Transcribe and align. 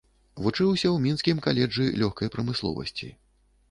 Вучыўся 0.45 0.87
ў 0.91 0.97
мінскім 1.05 1.43
каледжы 1.49 1.85
лёгкай 2.05 2.27
прамысловасці. 2.37 3.17